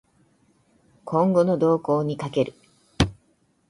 [1.05, 2.55] 今後の動向に賭ける